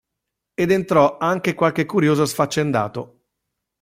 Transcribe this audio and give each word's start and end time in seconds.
Ed 0.55 0.71
entrò 0.71 1.17
anche 1.19 1.53
qualche 1.53 1.85
curioso 1.85 2.25
sfaccendato. 2.25 3.25